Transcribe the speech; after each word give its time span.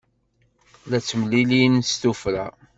La 0.89 0.99
ttemlilin 1.01 1.75
s 1.89 1.93
tuffra. 2.01 2.45